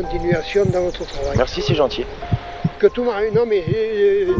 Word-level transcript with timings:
continuation 0.00 0.64
dans 0.66 0.82
votre 0.82 1.04
travail. 1.06 1.36
Merci, 1.38 1.62
c'est 1.62 1.74
gentil. 1.74 2.04
Que 2.78 2.86
tout 2.88 3.04
non 3.34 3.46
mais 3.46 3.64
euh, 3.68 4.32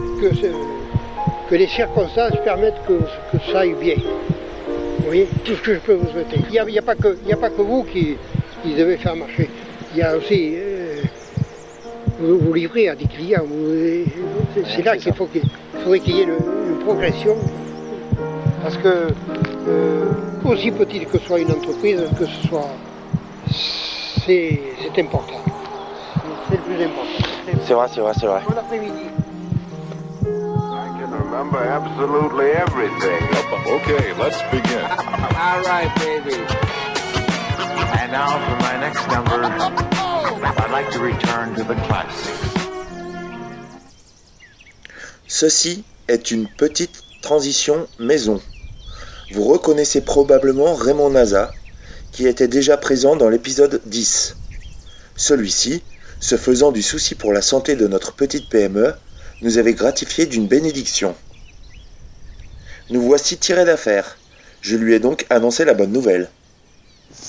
que, 1.48 1.54
les 1.54 1.66
circonstances 1.68 2.36
permettent 2.44 2.82
que, 2.86 2.98
que 3.32 3.42
ça 3.50 3.60
aille 3.60 3.74
bien. 3.80 3.94
Vous 4.98 5.06
voyez, 5.06 5.26
tout 5.44 5.54
ce 5.54 5.62
que 5.62 5.74
je 5.74 5.78
peux 5.80 5.94
vous 5.94 6.10
souhaiter. 6.10 6.38
Il 6.48 6.50
n'y 6.52 6.58
a, 6.78 6.80
a 6.80 6.82
pas 6.82 6.94
que 6.94 7.16
il 7.24 7.28
y 7.28 7.32
a 7.32 7.36
pas 7.36 7.48
que 7.50 7.62
vous 7.62 7.84
qui, 7.84 8.16
qui 8.62 8.74
devez 8.74 8.96
faire 8.98 9.16
marcher. 9.16 9.48
Il 9.92 9.98
y 9.98 10.02
a 10.02 10.16
aussi 10.16 10.54
euh, 10.56 11.02
vous, 12.18 12.38
vous 12.38 12.52
livrez 12.52 12.88
à 12.88 12.94
des 12.94 13.06
clients. 13.06 13.44
vous- 13.46 14.04
c'est 14.74 14.82
là 14.84 14.96
qu'il 14.96 15.14
faut 15.14 15.26
qu'il 15.26 15.42
faudrait 15.82 16.00
qu'il 16.00 16.16
y 16.16 16.20
ait 16.20 16.24
une, 16.24 16.40
une 16.70 16.78
progression. 16.84 17.36
Parce 18.62 18.76
que 18.78 18.88
euh, 19.68 20.04
aussi 20.44 20.70
petite 20.70 21.08
que 21.10 21.18
soit 21.18 21.38
une 21.40 21.52
entreprise, 21.52 22.00
que 22.18 22.26
ce 22.26 22.48
soit 22.48 22.68
c'est 24.26 24.98
important. 24.98 25.40
C'est 26.48 26.56
le 26.56 26.62
plus 26.62 26.84
important. 26.84 27.10
C'est 27.64 27.74
vrai, 27.74 27.88
c'est 27.92 28.00
vrai, 28.00 28.12
c'est 28.18 28.26
vrai. 28.26 28.40
Bon 28.48 28.58
après-midi. 28.58 29.06
I 30.24 30.88
can 30.98 31.12
remember 31.12 31.62
absolutely 31.62 32.50
everything. 32.50 33.22
Okay, 33.66 34.14
let's 34.18 34.42
begin. 34.50 34.82
All 35.38 35.62
right, 35.62 35.94
baby. 35.96 36.34
And 38.00 38.10
now 38.10 38.38
for 38.46 38.56
my 38.62 38.76
next 38.80 39.06
number, 39.08 39.44
I'd 39.44 40.70
like 40.72 40.90
to 40.92 40.98
return 40.98 41.54
to 41.54 41.62
the 41.62 41.76
classics. 41.86 42.56
Ceci 45.28 45.84
est 46.08 46.30
une 46.30 46.48
petite 46.48 47.02
transition 47.22 47.86
maison. 47.98 48.40
Vous 49.32 49.44
reconnaissez 49.44 50.00
probablement 50.00 50.74
Raymond 50.74 51.10
Naza, 51.10 51.52
qui 52.16 52.26
était 52.26 52.48
déjà 52.48 52.78
présent 52.78 53.14
dans 53.14 53.28
l'épisode 53.28 53.82
10. 53.84 54.36
Celui-ci, 55.16 55.82
se 56.18 56.36
faisant 56.38 56.72
du 56.72 56.82
souci 56.82 57.14
pour 57.14 57.34
la 57.34 57.42
santé 57.42 57.76
de 57.76 57.86
notre 57.86 58.12
petite 58.14 58.48
PME, 58.48 58.94
nous 59.42 59.58
avait 59.58 59.74
gratifié 59.74 60.24
d'une 60.24 60.46
bénédiction. 60.46 61.14
Nous 62.88 63.02
voici 63.02 63.36
tirés 63.36 63.66
d'affaire. 63.66 64.16
Je 64.62 64.76
lui 64.76 64.94
ai 64.94 64.98
donc 64.98 65.26
annoncé 65.28 65.66
la 65.66 65.74
bonne 65.74 65.92
nouvelle. 65.92 66.30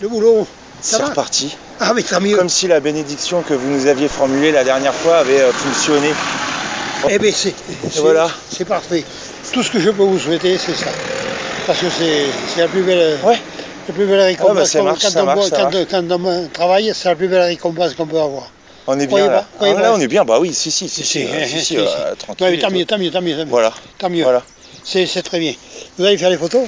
Le 0.01 0.07
boulot, 0.07 0.47
ça 0.81 0.97
C'est 0.97 1.03
va 1.03 1.09
reparti. 1.09 1.57
Ah 1.81 1.93
mais 1.93 2.03
tant 2.03 2.21
mieux. 2.21 2.37
Comme 2.37 2.47
si 2.47 2.69
la 2.69 2.79
bénédiction 2.79 3.41
que 3.41 3.53
vous 3.53 3.69
nous 3.69 3.87
aviez 3.87 4.07
formulée 4.07 4.53
la 4.53 4.63
dernière 4.63 4.95
fois 4.95 5.17
avait 5.17 5.41
euh, 5.41 5.51
fonctionné. 5.51 6.13
Eh 7.09 7.19
bien 7.19 7.31
c'est 7.35 7.53
c'est- 7.91 7.99
voilà. 7.99 8.29
c'est 8.49 8.63
parfait. 8.65 9.03
Tout 9.51 9.63
ce 9.63 9.69
que 9.69 9.81
je 9.81 9.89
peux 9.89 10.03
vous 10.03 10.17
souhaiter, 10.17 10.57
c'est 10.57 10.75
ça. 10.75 10.91
Parce 11.65 11.79
que 11.79 11.89
c'est 11.89 12.27
c'est 12.53 12.61
la 12.61 12.69
plus 12.69 12.83
belle, 12.83 13.19
Ouais. 13.25 13.37
La 13.87 13.93
plus 13.93 14.05
belle 14.05 14.19
récompense. 14.21 14.55
bah, 14.55 14.65
ça 14.65 14.79
qu'on- 14.79 14.85
marche, 14.85 15.01
quand, 15.03 15.09
ça 15.09 15.21
on, 15.21 15.25
marche, 15.25 15.37
boit- 15.39 15.49
ça 15.49 15.55
quand, 15.57 15.71
marche. 15.71 15.85
quand 15.89 16.25
on 16.25 16.47
travaille, 16.49 16.91
c'est 16.95 17.09
la 17.09 17.15
plus 17.15 17.27
belle 17.27 17.41
récompense 17.41 17.93
qu'on 17.95 18.07
peut 18.07 18.19
avoir. 18.19 18.51
On 18.89 18.97
est 18.99 19.07
bien 19.07 19.27
là. 19.27 19.45
pas, 19.59 19.65
Ah, 19.65 19.73
là, 19.81 19.93
on 19.93 19.99
est 19.99 20.07
bien. 20.07 20.23
Bah 20.23 20.39
oui, 20.39 20.53
si, 20.53 20.71
si, 20.71 20.87
si, 20.87 21.03
Si, 21.03 21.03
si, 21.03 21.27
si, 21.27 21.27
si, 21.27 21.47
si, 21.49 21.59
si, 21.59 21.65
si. 21.65 21.77
euh, 21.77 22.15
tranquille. 22.17 22.47
mais 22.51 22.57
tant 22.57 22.71
mieux, 22.71 22.85
tant 22.85 22.97
mieux, 22.97 23.11
tant 23.11 23.21
mieux, 23.21 23.33
tant 23.35 23.43
mieux. 23.43 23.49
Voilà. 23.49 23.73
Tant 23.97 24.09
mieux. 24.09 24.23
Voilà. 24.23 24.43
C'est 24.83 25.05
très 25.23 25.39
bien. 25.39 25.53
Vous 25.97 26.05
allez 26.05 26.17
faire 26.17 26.29
les 26.29 26.37
photos 26.37 26.65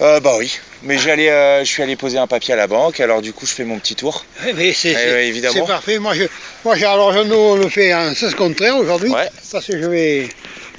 Euh, 0.00 0.18
bah 0.20 0.34
oui. 0.38 0.58
Mais 0.82 0.96
j'allais, 0.98 1.28
euh, 1.30 1.60
je 1.60 1.64
suis 1.68 1.82
allé 1.82 1.96
poser 1.96 2.18
un 2.18 2.26
papier 2.28 2.54
à 2.54 2.56
la 2.56 2.66
banque. 2.68 3.00
Alors 3.00 3.20
du 3.20 3.32
coup, 3.32 3.46
je 3.46 3.52
fais 3.52 3.64
mon 3.64 3.78
petit 3.78 3.94
tour. 3.96 4.24
Eh 4.46 4.52
bien, 4.52 4.72
c'est 4.74 4.90
Eh 4.96 5.26
évidemment. 5.28 5.54
c'est 5.54 5.66
parfait. 5.66 5.98
Moi, 5.98 6.14
je, 6.14 6.24
moi 6.64 6.74
alors, 6.76 7.12
je, 7.12 7.20
nous, 7.20 7.34
on 7.34 7.54
le 7.56 7.68
fait 7.68 7.92
en 7.94 8.14
sens 8.14 8.34
contraire 8.34 8.76
aujourd'hui. 8.76 9.10
Ouais. 9.10 9.28
Parce 9.52 9.66
que 9.66 9.80
je 9.80 9.86
vais 9.86 10.28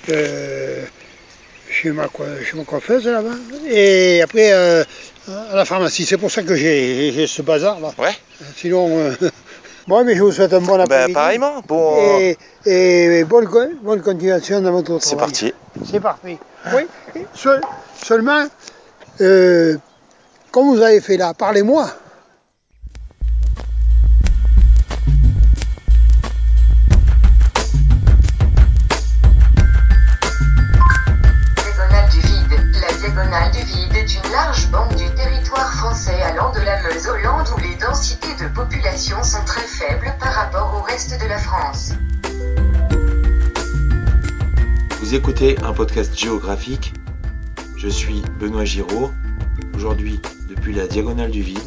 euh, 0.09 0.83
chez, 1.69 1.91
ma, 1.91 2.03
chez 2.43 2.57
ma 2.57 2.63
coiffeuse 2.63 3.05
là-bas. 3.07 3.29
Et 3.69 4.21
après, 4.21 4.51
euh, 4.53 4.83
à 5.51 5.55
la 5.55 5.65
pharmacie. 5.65 6.05
C'est 6.05 6.17
pour 6.17 6.31
ça 6.31 6.43
que 6.43 6.55
j'ai 6.55 7.25
ce 7.27 7.41
bazar 7.41 7.79
là. 7.79 7.91
Ouais. 7.97 8.15
Sinon, 8.55 8.87
euh, 8.97 9.11
bon, 9.87 10.03
mais 10.03 10.15
je 10.15 10.23
vous 10.23 10.31
souhaite 10.31 10.53
un 10.53 10.61
bon 10.61 10.77
Bah 10.77 10.83
après-midi. 10.83 11.13
pareillement. 11.13 11.61
Bon. 11.67 12.19
Et, 12.19 12.37
et 12.65 13.23
bonne, 13.23 13.47
bonne 13.81 14.01
continuation 14.01 14.61
dans 14.61 14.71
votre 14.71 14.97
travail. 14.97 15.01
C'est 15.01 15.15
parti. 15.15 15.53
C'est 15.89 15.99
parfait. 15.99 16.37
Oui. 16.73 16.87
Seul- 17.33 17.61
seulement, 18.03 18.45
euh, 19.21 19.77
comme 20.51 20.67
vous 20.75 20.81
avez 20.81 21.01
fait 21.01 21.17
là, 21.17 21.33
parlez-moi. 21.33 21.89
La 33.29 33.47
diagonale 33.47 33.51
du 33.51 33.73
vide 33.73 33.95
est 33.95 34.15
une 34.15 34.31
large 34.31 34.71
bande 34.71 34.95
du 34.95 35.07
territoire 35.13 35.71
français 35.73 36.19
allant 36.23 36.51
de 36.51 36.61
la 36.61 36.81
Meuse 36.81 37.07
Hollande 37.07 37.47
où 37.55 37.59
les 37.59 37.75
densités 37.75 38.33
de 38.41 38.47
population 38.47 39.21
sont 39.23 39.43
très 39.45 39.61
faibles 39.61 40.15
par 40.19 40.33
rapport 40.33 40.73
au 40.75 40.81
reste 40.81 41.21
de 41.21 41.27
la 41.27 41.37
France. 41.37 41.91
Vous 44.99 45.13
écoutez 45.13 45.59
un 45.59 45.73
podcast 45.73 46.17
géographique. 46.17 46.93
Je 47.77 47.87
suis 47.87 48.23
Benoît 48.39 48.65
Giraud. 48.65 49.11
Aujourd'hui, 49.75 50.19
depuis 50.49 50.73
la 50.73 50.87
diagonale 50.87 51.29
du 51.29 51.43
vide. 51.43 51.59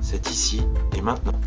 C'est 0.00 0.30
ici 0.30 0.62
et 0.96 1.02
maintenant. 1.02 1.38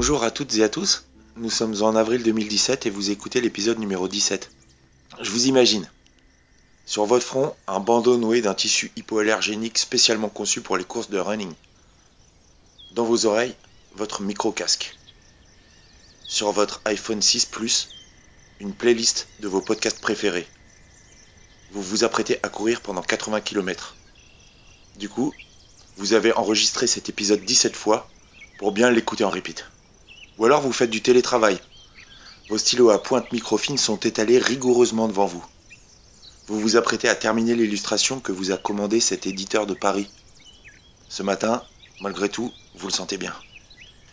Bonjour 0.00 0.24
à 0.24 0.30
toutes 0.30 0.56
et 0.56 0.62
à 0.62 0.70
tous. 0.70 1.04
Nous 1.36 1.50
sommes 1.50 1.82
en 1.82 1.94
avril 1.94 2.22
2017 2.22 2.86
et 2.86 2.90
vous 2.90 3.10
écoutez 3.10 3.42
l'épisode 3.42 3.78
numéro 3.78 4.08
17. 4.08 4.50
Je 5.20 5.30
vous 5.30 5.44
imagine. 5.44 5.90
Sur 6.86 7.04
votre 7.04 7.26
front, 7.26 7.54
un 7.66 7.80
bandeau 7.80 8.16
noué 8.16 8.40
d'un 8.40 8.54
tissu 8.54 8.90
hypoallergénique 8.96 9.76
spécialement 9.76 10.30
conçu 10.30 10.62
pour 10.62 10.78
les 10.78 10.84
courses 10.84 11.10
de 11.10 11.18
running. 11.18 11.52
Dans 12.92 13.04
vos 13.04 13.26
oreilles, 13.26 13.54
votre 13.94 14.22
micro-casque. 14.22 14.96
Sur 16.24 16.50
votre 16.50 16.80
iPhone 16.86 17.20
6 17.20 17.44
Plus, 17.44 17.90
une 18.58 18.72
playlist 18.72 19.28
de 19.40 19.48
vos 19.48 19.60
podcasts 19.60 20.00
préférés. 20.00 20.48
Vous 21.72 21.82
vous 21.82 22.04
apprêtez 22.04 22.38
à 22.42 22.48
courir 22.48 22.80
pendant 22.80 23.02
80 23.02 23.42
km. 23.42 23.96
Du 24.96 25.10
coup, 25.10 25.34
vous 25.98 26.14
avez 26.14 26.32
enregistré 26.32 26.86
cet 26.86 27.10
épisode 27.10 27.44
17 27.44 27.76
fois 27.76 28.08
pour 28.56 28.72
bien 28.72 28.90
l'écouter 28.90 29.24
en 29.24 29.30
repeat. 29.30 29.66
Ou 30.40 30.46
alors 30.46 30.62
vous 30.62 30.72
faites 30.72 30.88
du 30.88 31.02
télétravail. 31.02 31.60
Vos 32.48 32.56
stylos 32.56 32.88
à 32.88 33.02
pointe 33.02 33.30
microfine 33.30 33.76
sont 33.76 34.00
étalés 34.00 34.38
rigoureusement 34.38 35.06
devant 35.06 35.26
vous. 35.26 35.44
Vous 36.46 36.58
vous 36.58 36.76
apprêtez 36.76 37.10
à 37.10 37.14
terminer 37.14 37.54
l'illustration 37.54 38.20
que 38.20 38.32
vous 38.32 38.50
a 38.50 38.56
commandé 38.56 39.00
cet 39.00 39.26
éditeur 39.26 39.66
de 39.66 39.74
Paris. 39.74 40.08
Ce 41.10 41.22
matin, 41.22 41.62
malgré 42.00 42.30
tout, 42.30 42.50
vous 42.74 42.86
le 42.86 42.92
sentez 42.92 43.18
bien. 43.18 43.34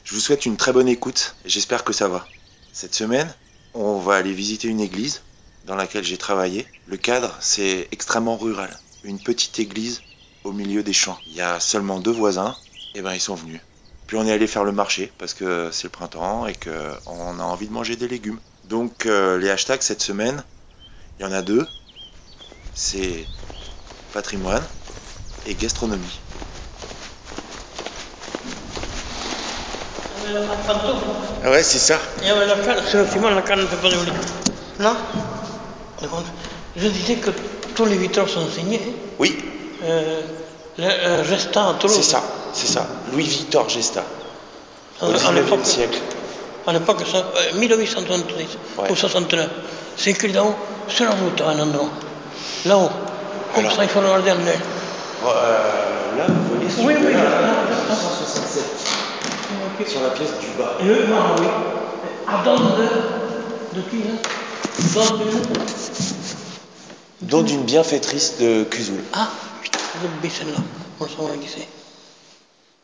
Je 0.04 0.16
vous 0.16 0.20
souhaite 0.20 0.46
une 0.46 0.58
très 0.58 0.74
bonne 0.74 0.90
écoute 0.90 1.38
et 1.46 1.50
j'espère 1.50 1.86
que 1.86 1.94
ça 1.94 2.10
va. 2.10 2.28
Cette 2.74 2.94
semaine, 2.94 3.34
on 3.74 3.98
va 4.00 4.16
aller 4.16 4.34
visiter 4.34 4.68
une 4.68 4.82
église 4.82 5.22
dans 5.66 5.76
laquelle 5.76 6.04
j'ai 6.04 6.18
travaillé. 6.18 6.68
Le 6.88 6.98
cadre, 6.98 7.38
c'est 7.40 7.88
extrêmement 7.94 8.36
rural. 8.36 8.78
Une 9.06 9.20
petite 9.20 9.60
église 9.60 10.02
au 10.44 10.52
milieu 10.52 10.84
des 10.84 10.92
champs. 10.92 11.20
Il 11.28 11.36
y 11.36 11.42
a 11.42 11.62
seulement 11.62 12.00
deux 12.02 12.12
voisins, 12.12 12.54
et 12.96 13.02
ben 13.02 13.14
ils 13.14 13.22
sont 13.22 13.36
venus. 13.36 13.62
Puis 14.08 14.16
on 14.16 14.26
est 14.26 14.32
allé 14.32 14.48
faire 14.48 14.64
le 14.64 14.72
marché 14.72 15.12
parce 15.18 15.34
que 15.34 15.70
c'est 15.72 15.84
le 15.84 15.90
printemps 15.90 16.48
et 16.48 16.54
qu'on 16.56 17.40
a 17.40 17.44
envie 17.44 17.68
de 17.68 17.74
manger 17.74 17.98
des 17.98 18.08
légumes. 18.08 18.40
Donc 18.64 19.06
euh, 19.06 19.38
les 19.38 19.50
hashtags 19.50 19.82
cette 19.82 20.02
semaine, 20.02 20.44
il 21.20 21.26
y 21.26 21.30
en 21.30 21.34
a 21.34 21.42
deux. 21.42 21.68
C'est 22.74 23.28
patrimoine 24.14 24.64
et 25.46 25.54
gastronomie. 25.56 26.20
Ah 31.44 31.52
ouais, 31.52 31.64
c'est 31.64 31.80
ça. 31.80 32.00
Et 32.24 32.32
ouais, 32.32 32.46
la 32.46 32.56
canne, 32.56 32.84
c'est 32.90 32.98
effectivement 33.00 33.30
la 33.30 33.42
canne 33.42 33.62
ne 33.62 33.66
fait 33.68 33.78
pas 33.78 33.90
de 33.90 33.96
Non. 34.80 34.96
Je 36.76 36.88
disais 36.88 37.16
que 37.16 37.32
tous 37.76 37.86
les 37.86 37.98
victoires 37.98 38.30
sont 38.30 38.48
signés. 38.50 38.82
Oui, 39.20 39.38
euh, 39.84 40.22
Gesta 40.80 41.70
à 41.70 41.74
Toulouse. 41.74 41.96
c'est 41.98 42.04
ça, 42.12 42.22
c'est 42.54 42.68
ça. 42.68 42.86
Louis-Victor 43.12 43.68
Gesta, 43.70 44.04
au 45.02 45.06
À 45.06 45.10
19e 45.14 45.36
l'époque, 45.36 45.66
siècle. 45.66 45.98
à 46.68 46.74
l'époque, 46.74 47.02
ça- 47.12 47.18
euh, 47.18 47.58
1870 47.58 48.58
Ouais. 48.78 48.92
ou 48.92 48.96
69. 48.96 49.50
C'est 49.98 50.12
écrit 50.12 50.32
là-haut, 50.32 50.54
sur 50.88 51.06
la 51.06 51.12
route, 51.12 51.42
à 51.42 51.50
un 51.50 51.60
endroit. 51.60 51.90
Là-haut. 52.66 52.90
Comme 53.56 53.66
Alors. 53.66 53.76
ça, 53.76 53.84
il 53.84 53.90
faut 53.90 54.00
regarder 54.02 54.32
en 54.32 54.36
l'air. 54.36 54.60
Euh, 55.26 56.18
là, 56.18 56.26
vous 56.28 56.56
voyez 56.56 56.70
Oui, 57.00 57.06
oui, 57.08 57.14
là, 57.14 57.24
là, 57.24 57.42
là. 57.42 57.96
167, 57.96 59.90
sur 59.90 60.02
la 60.02 60.10
pièce 60.10 60.30
du 60.40 60.48
bas. 60.62 60.74
Et 60.82 60.84
le 60.86 61.08
non, 61.08 61.16
oui. 61.40 61.48
Donne 62.46 62.72
de. 62.78 63.80
De 63.80 63.82
qui, 63.90 63.98
là. 64.04 65.02
Don 67.22 67.42
d'une 67.42 67.64
bienfaitrice 67.64 68.36
de 68.40 68.64
Cuzoul. 68.66 69.02
Ah, 69.14 69.28
le 70.04 71.08
saura 71.08 71.34
qui 71.38 71.48
c'est. 71.48 71.68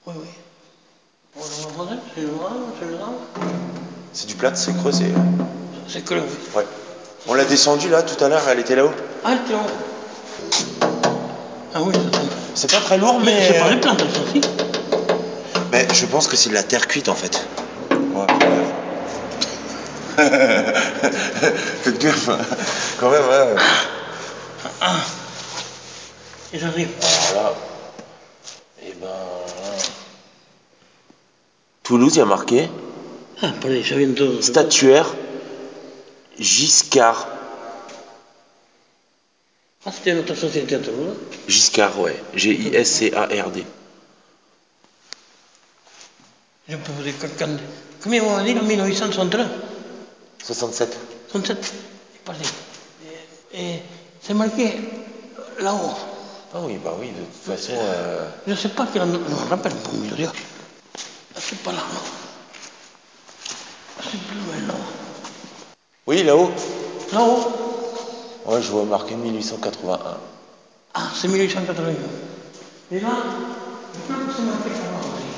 Oui, 0.06 0.14
oui. 0.18 0.28
C'est 1.42 1.64
c'est. 2.16 2.28
C'est 4.14 4.28
du 4.28 4.36
plat, 4.36 4.54
c'est 4.54 4.76
creusé. 4.78 5.06
C'est 5.88 6.04
que. 6.04 6.16
Ouais. 6.16 6.66
On 7.28 7.34
l'a 7.34 7.46
descendue 7.46 7.90
là 7.90 8.04
tout 8.04 8.22
à 8.24 8.28
l'heure, 8.30 8.44
elle 8.50 8.60
était 8.60 8.76
là-haut. 8.76 8.92
Ah, 9.24 9.32
elle 9.32 9.40
était 9.40 9.54
là-haut. 9.54 9.64
Ah 11.74 11.82
oui, 11.82 11.94
ça 11.94 12.00
tombe. 12.12 12.30
C'est 12.54 12.72
pas 12.72 12.82
très 12.82 12.98
lourd, 12.98 13.20
Mais 13.24 13.48
c'est 13.48 13.60
pas 13.60 13.70
les 13.72 13.80
plantes, 13.80 14.02
elles 14.02 14.12
sont 14.14 14.24
aussi. 14.24 14.42
Mais 15.72 15.88
je 15.92 16.06
pense 16.06 16.28
que 16.28 16.36
c'est 16.36 16.50
de 16.50 16.54
la 16.54 16.64
terre 16.64 16.88
cuite 16.88 17.10
en 17.10 17.16
fait. 17.16 17.48
Ouais, 18.14 18.28
Faites 21.84 22.00
gaffe, 22.00 22.30
hein. 22.30 22.38
quand 23.00 23.10
même. 23.10 23.24
Hein. 23.32 23.56
Ah. 24.82 24.98
Et 26.54 26.60
j'arrive. 26.60 26.90
Voilà. 27.34 27.56
Et 28.84 28.94
ben. 28.94 29.08
Toulouse, 31.82 32.16
il 32.16 32.20
y 32.20 32.22
a 32.22 32.26
marqué 32.26 32.70
Ah, 33.42 33.52
pareil, 33.60 33.84
ça 33.84 33.96
vient 33.96 34.08
de... 34.08 34.40
statuaire 34.42 35.14
Giscard. 36.40 37.28
Ah, 39.86 39.92
c'était 39.92 40.14
notre 40.14 40.36
société 40.36 40.76
à 40.76 40.80
Toulouse. 40.80 41.16
Giscard, 41.48 42.00
ouais. 42.00 42.22
G-I-S-C-A-R-D. 42.36 43.66
Je 46.70 46.78
peux 46.78 46.92
vous 46.94 47.04
dire 47.04 47.18
que 47.20 47.28
quand... 47.38 47.58
Combien 48.02 48.24
on 48.24 48.36
a 48.36 48.44
dit 48.44 48.58
en 48.58 48.64
1861 48.64 49.50
67. 50.44 50.98
67 51.32 51.58
C'est 51.64 52.22
passé. 52.24 52.44
Et, 53.54 53.60
et 53.60 53.80
c'est 54.22 54.34
marqué 54.34 54.74
là-haut. 55.60 56.13
Ah 56.56 56.60
oui, 56.62 56.78
bah 56.84 56.94
oui, 57.00 57.10
de 57.10 57.24
toute 57.24 57.58
façon. 57.58 57.74
euh, 57.76 58.30
Je 58.46 58.52
ne 58.52 58.56
sais 58.58 58.70
pas 58.70 58.88
quel 58.92 59.02
endroit. 59.04 59.20
Je 59.28 59.34
me 59.34 59.50
rappelle 59.50 59.72
pas, 59.74 59.92
me 59.92 60.16
dire. 60.16 60.32
Ah, 61.36 61.40
C'est 61.40 61.58
pas 61.64 61.72
là, 61.72 61.80
non. 61.80 62.02
C'est 64.04 64.20
plus 64.20 64.38
loin, 64.38 64.68
là. 64.68 64.74
Oui, 66.06 66.24
là-haut. 66.24 66.52
Là-haut 67.12 67.54
Ouais, 68.46 68.62
je 68.62 68.70
vois 68.72 68.84
marqué 68.84 69.16
1881. 69.16 70.18
Ah, 70.94 71.02
c'est 71.20 71.28
1881. 71.28 71.92
Et 72.92 73.00
là, 73.00 73.10
je 73.96 74.14
crois 74.14 74.26
que 74.26 74.32
c'est 74.36 74.44
marqué 74.44 74.70
là-bas 74.70 75.00
aussi. 75.16 75.34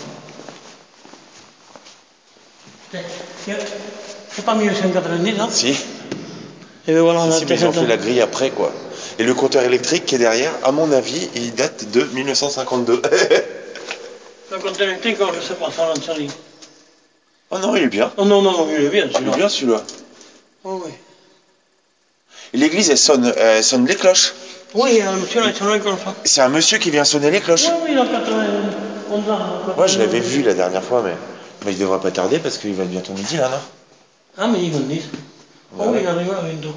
C'est- 3.46 3.68
C'est 4.36 4.44
pas 4.44 4.56
1890, 4.56 5.40
hein 5.40 5.48
Si, 5.50 5.78
et 6.88 6.94
voilà, 6.94 7.26
ils 7.26 7.66
ont 7.66 7.72
fait 7.72 7.88
la 7.88 7.98
grille 7.98 8.22
après, 8.22 8.52
quoi. 8.52 8.72
Et 9.18 9.24
le 9.24 9.34
compteur 9.34 9.64
électrique 9.64 10.06
qui 10.06 10.16
est 10.16 10.20
derrière, 10.20 10.52
à 10.64 10.72
mon 10.72 10.92
avis, 10.92 11.30
il 11.36 11.54
date 11.56 11.90
de 11.92 12.02
1952. 12.14 13.02
le 14.52 14.58
compteur 14.60 14.88
électrique, 14.90 15.18
je 15.20 15.38
ne 15.38 15.42
sais 15.42 15.54
pas, 15.56 15.72
ça 15.72 15.86
l'en 15.86 15.94
Oh 17.52 17.56
ah 17.56 17.60
non, 17.60 17.76
il 17.76 17.84
est 17.84 17.88
bien. 17.88 18.12
Oh 18.18 18.26
non, 18.26 18.42
non, 18.42 18.52
non, 18.52 18.68
il 18.70 18.86
est 18.86 18.90
bien 18.90 19.04
celui-là. 19.04 19.20
Il 19.22 19.28
est 19.28 19.36
bien 19.38 19.50
celui-là. 19.50 19.84
Oh 20.64 20.82
oui. 20.84 20.92
Et 22.54 22.58
l'église, 22.58 22.90
elle 22.90 22.98
sonne, 22.98 23.32
elle 23.38 23.64
sonne 23.64 23.86
les 23.86 23.96
cloches. 23.96 24.34
Oui, 24.74 25.00
un 25.02 25.16
monsieur 25.16 25.42
là, 25.42 25.54
sonne 25.54 25.72
les 25.72 25.80
cloches. 25.80 26.00
Hein. 26.08 26.16
C'est 26.24 26.42
un 26.42 26.50
monsieur 26.50 26.80
qui 26.80 26.90
vient 26.90 27.04
sonner 27.04 27.30
les 27.30 27.42
cloches. 27.42 27.68
Oui, 27.68 27.74
oui, 27.84 27.90
il 27.92 27.98
a 28.00 28.06
91. 28.06 29.76
Moi, 29.78 29.88
je 29.88 30.00
l'avais 30.00 30.20
vu 30.20 30.42
la 30.42 30.54
dernière 30.54 30.84
fois, 30.84 31.04
mais, 31.04 31.72
il 31.72 31.78
devrait 31.78 32.00
pas 32.00 32.12
tarder 32.12 32.40
parce 32.40 32.58
qu'il 32.58 32.74
va 32.74 32.84
bientôt 32.84 33.14
midi 33.14 33.38
là, 33.38 33.48
hein, 33.48 33.50
non? 33.52 33.58
Ah, 34.38 34.48
mais 34.48 34.62
ils 34.62 34.72
vont 34.72 34.80
10. 34.80 35.02
Ah 35.72 35.76
voilà. 35.76 35.92
Oh, 35.92 35.98
il 36.02 36.08
arrive 36.08 36.32
à 36.32 36.42
Vinto. 36.42 36.70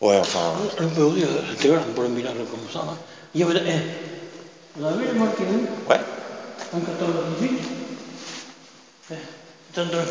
Ouais, 0.00 0.18
enfin. 0.18 0.52
Le 0.80 0.86
petit, 0.86 1.24
te 1.60 1.68
veras, 1.68 1.82
por 1.94 2.08
mirarlo 2.08 2.44
como 2.44 2.64
estaba. 2.66 2.96
Yo, 3.34 3.50
eh, 3.50 3.82
David 4.76 5.14
Martínez. 5.16 5.68
Ouais. 5.88 5.96
Eh, 5.98 6.76
en 6.76 6.80
14 6.80 7.14
eh, 9.10 9.14
Tanto 9.74 9.96
los. 9.96 10.06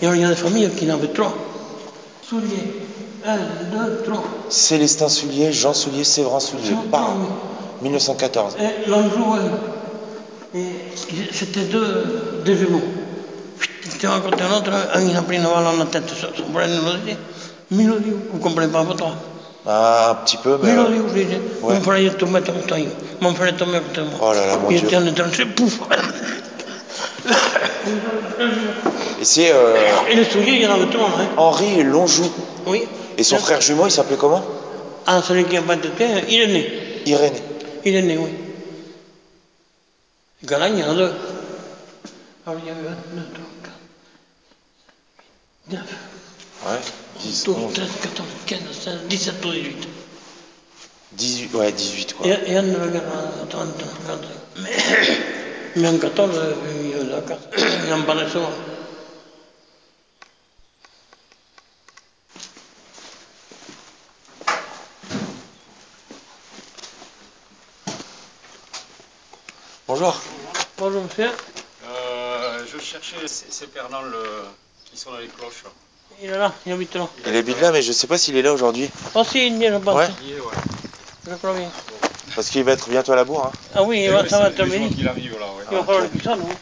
Y 0.00 0.06
ahora 0.06 0.18
ya 0.18 0.28
de 0.30 0.36
familia, 0.36 0.70
quien 0.70 0.90
avait 0.90 1.12
trois. 1.12 1.34
Soulier. 2.28 2.82
Un, 3.24 3.38
deux, 3.70 4.02
trois. 4.04 4.24
Célestin 4.48 5.08
Soulier, 5.08 5.52
Jean 5.52 5.74
Soulier, 5.74 6.04
Séverin 6.04 6.40
Soulier. 6.40 6.74
Par 6.90 7.14
1914. 7.82 8.56
Et 8.58 8.88
l'Anjou, 8.88 9.34
c'était 11.32 11.64
deux, 11.64 12.42
deux 12.44 12.54
jumeaux. 12.56 12.82
Côté 14.00 14.44
l'autre, 14.50 14.70
un 14.94 15.00
il 15.00 15.16
a 15.16 15.22
pris 15.22 15.36
une 15.36 15.44
balle 15.44 15.64
dans 15.64 15.72
la 15.76 15.84
tête, 15.86 16.04
son 16.08 16.52
frère 16.52 16.68
nous 16.68 16.92
dit, 17.06 17.16
Milodio, 17.70 18.18
vous 18.30 18.38
ne 18.38 18.42
comprenez 18.42 18.68
pas 18.72 18.82
votre 18.82 19.06
Ah, 19.66 20.10
un 20.10 20.24
petit 20.24 20.36
peu, 20.38 20.58
mais. 20.62 20.70
Milodio, 20.72 21.06
je 21.08 21.22
dis, 21.22 21.36
mon 21.62 21.80
frère 21.80 22.04
est 22.06 22.10
tombé 22.18 22.40
de 22.40 22.50
moi. 22.52 22.62
Mon 23.20 23.34
frère 23.34 23.48
est 23.48 23.56
tombé 23.56 23.78
de 23.94 24.00
moi. 24.02 24.18
Oh 24.20 24.32
là 24.32 24.46
là, 24.46 24.56
mon 24.58 24.70
il 24.70 24.78
Dieu. 24.78 24.88
était 24.88 24.96
en 24.96 25.06
étranger, 25.06 25.46
pouf 25.46 25.78
Et 29.20 29.24
c'est 29.24 29.52
euh, 29.52 29.74
Et 30.10 30.16
les 30.16 30.24
souliers, 30.24 30.52
il 30.54 30.62
y 30.62 30.66
en 30.66 30.72
avait 30.74 30.90
trois, 30.90 31.08
hein 31.08 31.28
Henri 31.36 31.82
Lonjou. 31.84 32.30
Oui. 32.66 32.82
Et 33.16 33.22
son 33.22 33.38
frère 33.38 33.60
jumeau, 33.60 33.86
il 33.86 33.92
s'appelait 33.92 34.16
comment? 34.16 34.42
Ah, 35.06 35.22
celui 35.22 35.44
qui 35.44 35.54
n'a 35.54 35.62
pas 35.62 35.76
il 36.28 36.40
est 36.40 36.46
né. 36.46 36.72
Irénée. 37.06 37.42
Il 37.84 37.94
est 37.94 38.02
né, 38.02 38.16
oui. 38.18 38.30
Galagne, 40.44 40.78
il 40.78 40.80
y 40.80 40.84
en 40.84 40.90
a 40.90 40.94
deux. 40.94 41.12
Alors, 42.44 42.58
il 42.58 42.66
y 42.66 42.70
avait 42.70 42.88
un, 42.88 42.96
deux, 43.14 43.22
trois, 43.32 43.44
quatre, 43.62 43.78
neuf. 45.70 45.94
Ouais. 46.66 46.80
10, 47.20 47.44
12, 47.44 47.56
11, 47.56 47.72
13, 47.74 47.88
14, 48.02 48.28
15, 48.46 48.60
16, 48.72 48.98
17 49.08 49.44
ou 49.44 49.50
18. 49.52 49.88
18, 51.12 51.54
ouais, 51.54 51.72
18 51.72 52.14
quoi. 52.14 52.26
Et, 52.26 52.30
et 52.50 52.56
Anne 52.56 52.74
regarde 52.74 53.06
à 53.06 53.46
30, 53.46 53.78
35. 53.78 54.18
Mais, 54.56 54.70
mais 55.76 55.88
en 55.88 55.98
14, 55.98 56.30
euh, 56.36 56.54
il 56.82 56.90
y 56.90 56.94
a 56.94 56.98
eu 57.04 57.06
la 57.08 57.20
carte. 57.20 57.48
Il 57.86 57.92
en 57.92 58.02
parlait 58.02 58.28
souvent. 58.28 58.50
Bonjour. 69.86 70.20
Bonjour 70.78 71.02
monsieur. 71.02 71.30
Je 72.72 72.78
cherchais 72.78 73.16
ces, 73.26 73.64
euh, 73.64 74.42
qui 74.90 74.96
sont 74.96 75.10
dans 75.10 75.18
les 75.18 75.26
cloches. 75.26 75.64
Il 76.22 76.30
est 76.30 76.38
là, 76.38 76.54
il 76.64 76.72
habite 76.72 76.94
là. 76.94 77.06
Il 77.26 77.36
habite 77.36 77.60
là, 77.60 77.70
mais 77.70 77.82
je 77.82 77.92
sais 77.92 78.06
pas 78.06 78.16
s'il 78.16 78.36
est 78.36 78.42
là 78.42 78.52
aujourd'hui. 78.52 78.88
Oh 79.14 79.24
si, 79.24 79.46
il 79.48 79.62
est, 79.62 79.70
je 79.70 79.76
pense. 79.76 79.96
Ouais. 79.96 80.08
Il 80.24 80.32
est, 80.32 80.40
ouais. 80.40 80.54
Je 81.28 81.34
crois 81.34 81.52
bien. 81.52 81.70
Parce 82.34 82.48
qu'il 82.48 82.64
va 82.64 82.72
être 82.72 82.88
bientôt 82.88 83.12
à 83.12 83.16
la 83.16 83.24
bourre. 83.24 83.46
Hein. 83.46 83.58
Ah 83.74 83.82
oui, 83.82 84.04
il 84.04 84.10
va, 84.10 84.26
ça 84.26 84.38
va 84.38 84.50
bien. 84.50 84.88
qu'il 84.88 85.06
arrive 85.06 85.38
là, 85.38 85.46
ouais. 85.46 85.64
Il 85.70 85.76
va 85.76 85.84
falloir 85.84 86.10
qu'il 86.10 86.22
sonne, 86.22 86.40
oui. 86.46 86.54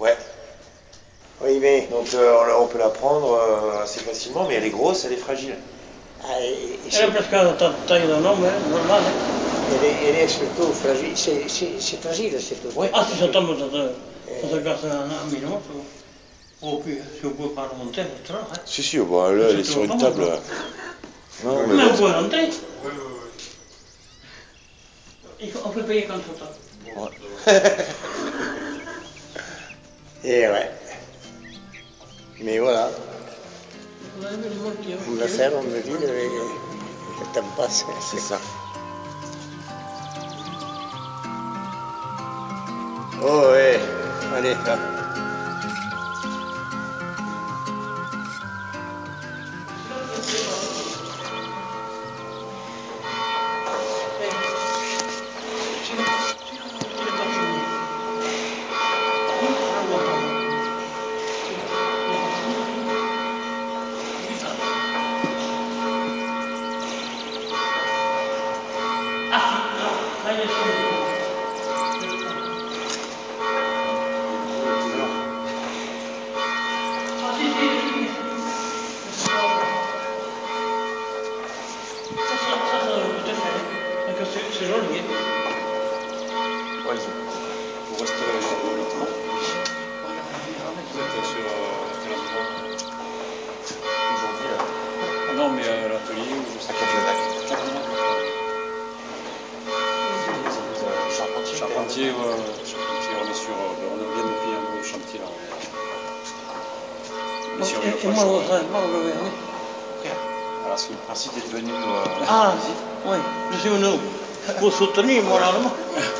Ouais. 0.00 0.16
Oui, 1.40 1.58
mais 1.60 1.86
Donc 1.90 2.12
euh, 2.14 2.34
on 2.60 2.66
peut 2.66 2.78
la 2.78 2.88
prendre 2.88 3.32
euh, 3.32 3.82
assez 3.84 4.00
facilement, 4.00 4.46
mais 4.48 4.54
elle 4.54 4.64
est 4.64 4.70
grosse, 4.70 5.04
elle 5.04 5.12
est 5.12 5.16
fragile. 5.16 5.54
ah, 6.24 6.26
Elle 6.40 6.92
c'est- 6.92 7.04
est 7.04 7.10
presque 7.10 7.30
la 7.32 7.52
ta- 7.52 7.74
taille 7.86 8.08
d'un 8.08 8.24
homme, 8.24 8.44
hein, 8.44 8.58
normal. 8.70 9.02
hein. 9.06 9.12
elle, 9.72 9.84
est, 9.84 10.04
surtout 10.28 10.72
fragile. 10.72 11.16
C'est 11.16 11.48
fragile, 12.00 12.36
c'est 12.40 12.56
tout. 12.56 12.70
Ah, 12.92 13.06
si 13.08 13.18
tombe, 13.26 13.56
ça 13.58 13.66
te, 13.66 14.48
ça 14.50 14.56
te 14.56 14.64
casse 14.64 14.84
un, 14.84 15.08
puis, 16.84 16.98
si 17.14 17.20
vous 17.22 17.30
pouvez 17.34 17.50
pas 17.54 17.68
remonter, 17.72 18.02
c'est. 18.02 18.34
Hein. 18.34 18.58
Si, 18.66 18.82
si, 18.82 18.98
bah, 18.98 19.30
là, 19.30 19.46
elle 19.50 19.60
est 19.60 19.64
sur 19.64 19.84
une 19.84 19.96
table. 19.96 20.22
euh. 20.22 20.36
Non, 21.44 21.66
mais 21.68 21.76
bon. 21.76 21.90
vous 21.92 21.96
pouvez 21.98 22.12
rentrer. 22.12 22.50
Il 25.40 25.52
faut, 25.52 25.60
on 25.64 25.68
peut 25.68 25.84
payer 25.84 26.04
quand 26.06 26.14
on 26.16 26.34
temps. 26.34 27.10
Et 30.24 30.48
ouais. 30.48 30.70
Mais 32.40 32.58
voilà, 32.58 32.90
vu 34.20 34.48
les 34.48 34.54
morts 34.56 34.72
qui 34.82 34.94
on 34.94 35.58
on 35.58 35.62
me 35.62 35.80
dit, 35.80 35.90
le, 35.90 36.06
le 37.20 37.26
temps 37.34 37.46
passe. 37.56 37.84
C'est 38.00 38.20
ça. 38.20 38.38
Oh 43.22 43.50
ouais, 43.50 43.80
allez, 44.36 44.54
Charpentier, 101.58 102.12
on 102.12 103.30
est 103.30 103.34
sur. 103.34 103.50
Euh, 103.50 103.90
on 103.90 103.96
vient 104.14 104.22
de 104.22 104.28
un 104.54 104.62
nouveau 104.70 104.84
chantier 104.84 105.18
là. 105.18 105.26
Moi. 107.58 108.22
Alors, 108.22 108.42
parce 110.68 110.88
le 110.88 110.96
principe 110.98 111.32
est 111.36 111.48
devenu. 111.50 111.72
Euh, 111.72 112.04
ah, 112.28 112.54
oui, 113.06 113.16
c'est 113.60 113.70
nous. 113.70 113.98
Pour 114.60 114.72
soutenir 114.72 115.24
moralement. 115.24 115.72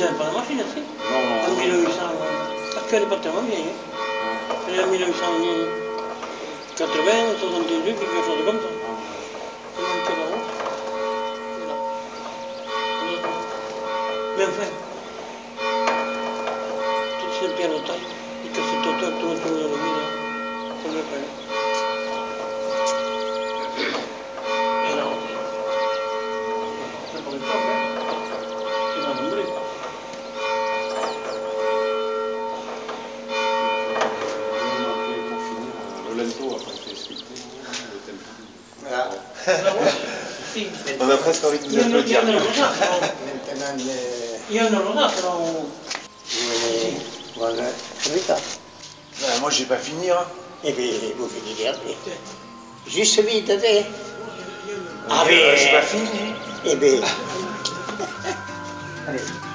Aussi. 0.00 0.56
Non, 0.56 0.64
En 1.44 1.48
non, 1.50 1.56
1800. 1.56 2.00
euh, 2.00 2.04
Parce 2.74 2.86
qu'elle 2.88 3.02
n'est 3.02 3.08
pas 3.08 3.16
tellement 3.16 3.42
vieille. 3.42 3.64
Hein. 3.68 3.74
Elle 4.68 4.76
est 4.76 4.82
en 4.82 4.86
1980, 4.86 7.12
78, 7.40 7.98
quelque 7.98 8.22
chose 8.24 8.42
comme 8.46 8.56
ça. 8.56 8.62
C'est. 10.06 10.14
Mais 14.38 14.44
enfin, 14.46 14.70
toutes 17.20 17.34
ces 17.40 17.48
pierres 17.56 17.70
de 17.70 17.78
taille, 17.86 18.06
et 18.44 18.48
que 18.48 18.56
cette 18.56 18.84
hauteur 18.86 19.10
tout 19.20 19.26
autour 19.26 19.50
de 19.50 19.56
la 19.60 19.66
ville, 19.66 20.04
ça 20.82 20.88
le 20.88 21.02
presque 41.30 41.44
envie 41.44 41.58
de 41.58 41.64
Il 41.66 41.72
y 41.72 41.76
nous 41.76 41.82
en 41.82 41.98
a- 41.98 42.00
il 42.00 42.10
y 42.10 42.16
en 42.16 42.20
a 42.20 42.32
le 42.32 42.38
rosace, 42.38 42.58
non 42.80 43.00
Maintenant, 43.26 43.84
Il 44.50 44.56
y 44.56 44.60
en 44.60 44.66
a 44.66 44.80
voilà, 47.36 47.62
c'est 48.02 48.18
ça. 48.26 48.36
Moi, 49.40 49.50
j'ai 49.50 49.64
pas 49.64 49.78
fini. 49.78 50.10
Hein. 50.10 50.26
Et 50.64 50.72
bien, 50.72 50.92
vous 51.16 51.28
finissez 51.28 51.68
après. 51.68 51.96
Juste 52.86 53.20
vite, 53.20 53.50
hein. 53.50 53.82
Ah, 55.08 55.24
mais- 55.26 55.56
j'ai 55.56 55.70
pas 55.70 55.82
fini. 55.82 56.34
Eh 56.64 56.76
bien. 56.76 57.00
Allez. 59.08 59.20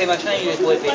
il 0.00 0.08
il 0.42 0.48
est 0.48 0.62
trop 0.62 0.72
épais. 0.72 0.90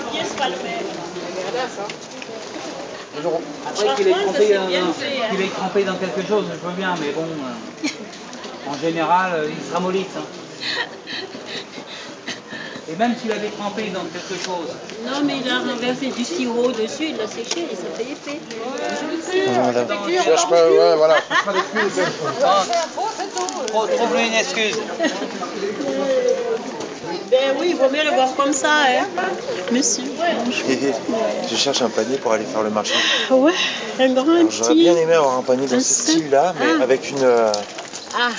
Après 3.66 3.96
qu'il 3.96 4.08
est, 4.08 4.12
trempé, 4.12 4.56
euh, 4.56 4.68
qu'il 5.32 5.42
est 5.82 5.84
dans 5.86 5.96
quelque 5.96 6.22
chose, 6.28 6.46
je 6.52 6.68
veux 6.68 6.74
bien, 6.76 6.96
mais 7.00 7.12
bon, 7.12 7.24
euh, 7.24 7.88
en 8.70 8.78
général, 8.78 9.32
euh, 9.34 9.50
il 9.50 9.68
se 9.68 9.74
ramollisse. 9.74 10.06
hein. 10.18 10.22
Et 12.90 12.96
même 12.96 13.16
s'il 13.18 13.32
avait 13.32 13.50
trempé 13.50 13.90
dans 13.90 14.06
quelque 14.06 14.42
chose, 14.44 14.70
Non, 15.06 15.22
mais 15.26 15.40
il 15.44 15.52
a 15.52 15.60
renversé 15.60 16.08
du 16.08 16.24
sirop 16.24 16.72
dessus, 16.72 17.10
il 17.10 17.18
l'a 17.18 17.28
séché 17.28 17.68
et 17.70 17.76
ça 17.76 17.88
fait 17.96 18.04
épais. 18.04 18.40
Je 20.08 20.24
cherche 20.24 20.48
pas, 20.48 20.70
ouais, 20.70 20.96
voilà. 20.96 21.16
trop, 23.72 23.88
trouve-lui 23.88 24.28
une 24.28 24.34
excuse. 24.36 24.78
Ben 27.32 27.56
oui, 27.60 27.68
il 27.72 27.76
vaut 27.76 27.90
mieux 27.90 28.04
le 28.04 28.12
voir 28.16 28.36
comme 28.36 28.54
ça, 28.54 28.70
hein. 28.88 29.06
Monsieur. 29.72 30.04
Je 31.50 31.56
cherche 31.56 31.82
un 31.82 31.90
panier 31.90 32.18
pour 32.18 32.32
aller 32.34 32.46
faire 32.46 32.64
le 32.64 32.70
marché. 32.70 32.94
Ouais, 33.30 33.52
un 34.00 34.14
grand 34.14 34.32
Alors, 34.36 34.50
J'aurais 34.52 34.70
petit. 34.74 34.80
bien 34.84 34.96
aimé 34.96 35.14
avoir 35.14 35.38
un 35.38 35.44
panier 35.44 35.68
dans 35.68 35.76
Un 35.76 35.80
ce 35.80 35.94
seul. 35.94 36.16
style-là, 36.16 36.54
mais 36.60 36.66
Ah. 36.80 36.84
avec 36.84 37.10
une. 37.10 37.24
euh, 37.24 37.52
Ah, 38.18 38.30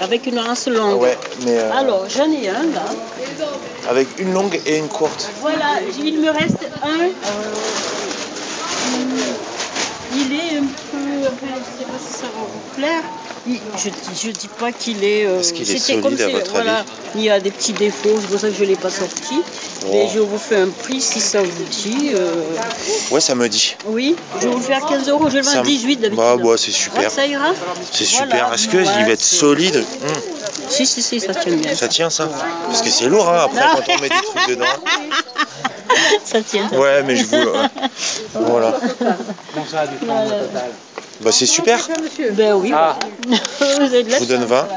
avec 0.00 0.26
une 0.26 0.38
anse 0.38 0.68
longue. 0.68 1.00
Ouais, 1.00 1.18
mais 1.44 1.58
euh, 1.58 1.72
Alors, 1.72 2.08
j'en 2.08 2.30
ai 2.32 2.48
un 2.48 2.62
là. 2.74 2.84
avec 3.88 4.08
une 4.18 4.32
longue 4.32 4.58
et 4.66 4.78
une 4.78 4.88
courte. 4.88 5.30
Voilà, 5.40 5.80
il 5.98 6.20
me 6.20 6.30
reste 6.30 6.58
un. 6.82 7.08
Je 11.48 11.78
sais 11.78 11.84
pas 11.90 11.98
si 11.98 12.12
ça 12.14 12.26
va 12.26 12.42
vous 12.42 12.76
plaire. 12.76 13.02
Je 13.76 13.88
dis, 13.90 14.20
je 14.24 14.30
dis 14.30 14.48
pas 14.48 14.70
qu'il 14.70 15.02
est. 15.02 15.26
euh, 15.26 15.40
Est-ce 15.40 15.52
qu'il 15.52 15.68
est 15.68 15.76
c'était 15.78 16.00
comme 16.00 16.16
solide, 16.16 16.34
à 16.36 16.38
votre 16.38 16.52
voilà, 16.52 16.76
avis 16.78 16.86
Il 17.16 17.22
y 17.22 17.30
a 17.30 17.40
des 17.40 17.50
petits 17.50 17.72
défauts, 17.72 18.16
c'est 18.20 18.28
pour 18.28 18.38
ça 18.38 18.48
que 18.48 18.54
je 18.54 18.62
ne 18.62 18.68
l'ai 18.68 18.76
pas 18.76 18.90
sorti. 18.90 19.34
Mais 19.90 20.04
Oh. 20.06 20.10
je 20.14 20.20
vous 20.20 20.38
fais 20.38 20.56
un 20.60 20.68
prix 20.68 21.00
si 21.00 21.18
ça 21.20 21.42
vous 21.42 21.64
dit. 21.64 22.12
euh, 22.14 22.30
Ouais, 23.10 23.20
ça 23.20 23.34
me 23.34 23.48
dit. 23.48 23.74
Oui, 23.86 24.14
je 24.40 24.46
vais 24.46 24.52
vous 24.52 24.58
le 24.58 24.64
faire 24.64 24.86
15 24.86 25.08
euros, 25.08 25.28
je 25.28 25.38
le 25.38 25.42
vends 25.42 25.50
à 25.50 25.56
me- 25.62 25.64
18 25.66 25.96
d'habitude. 25.96 26.16
Bah, 26.24 26.36
bah, 26.36 26.54
c'est 26.56 26.68
Ouais, 26.68 26.72
super. 26.72 27.10
ça 27.10 27.26
ira 27.26 27.46
C'est 27.90 28.04
Voilà. 28.10 28.26
super. 28.30 28.52
Est-ce 28.54 28.68
qu'il 28.68 28.78
Ouais, 28.78 28.84
va 29.04 29.10
être 29.10 29.20
solide 29.22 29.76
Hum, 30.06 30.14
Si, 30.68 30.86
si, 30.86 31.02
si, 31.02 31.18
ça 31.18 31.34
tient 31.34 31.56
bien. 31.56 31.74
Ça 31.74 31.88
tient 31.88 32.10
ça 32.10 32.28
Parce 32.68 32.80
que 32.82 32.90
c'est 32.90 33.06
lourd 33.06 33.28
hein, 33.28 33.40
après 33.46 33.60
Non. 33.60 33.72
quand 33.74 33.92
on 33.92 34.00
met 34.02 34.08
des 34.08 34.14
trucs 34.14 34.48
dedans. 34.50 34.64
ça 36.24 36.40
tient. 36.42 36.68
Ouais, 36.70 37.02
mais 37.02 37.16
je 37.16 37.24
vous. 37.24 37.34
euh, 37.34 37.66
Voilà. 38.34 38.78
Bah, 41.22 41.30
c'est 41.32 41.46
super. 41.46 41.78
Ben 42.32 42.54
oui. 42.54 42.72
Ah. 42.74 42.96
vous 43.28 43.94
êtes 43.94 44.10
Je 44.10 44.16
vous 44.18 44.26
donne 44.26 44.44
20. 44.44 44.68